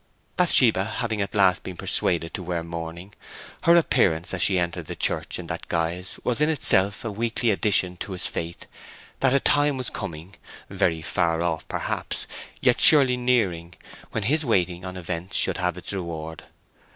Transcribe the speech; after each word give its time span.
Bathsheba 0.35 0.83
having 0.97 1.21
at 1.21 1.35
last 1.35 1.61
been 1.61 1.77
persuaded 1.77 2.33
to 2.33 2.41
wear 2.41 2.63
mourning, 2.63 3.13
her 3.65 3.75
appearance 3.75 4.33
as 4.33 4.41
she 4.41 4.57
entered 4.57 4.87
the 4.87 4.95
church 4.95 5.37
in 5.37 5.45
that 5.45 5.67
guise 5.67 6.19
was 6.23 6.41
in 6.41 6.49
itself 6.49 7.05
a 7.05 7.11
weekly 7.11 7.51
addition 7.51 7.97
to 7.97 8.13
his 8.13 8.25
faith 8.25 8.65
that 9.19 9.31
a 9.35 9.39
time 9.39 9.77
was 9.77 9.91
coming—very 9.91 11.03
far 11.03 11.43
off 11.43 11.67
perhaps, 11.67 12.25
yet 12.61 12.81
surely 12.81 13.15
nearing—when 13.15 14.23
his 14.23 14.43
waiting 14.43 14.83
on 14.83 14.97
events 14.97 15.35
should 15.37 15.57
have 15.57 15.77
its 15.77 15.93
reward. 15.93 16.45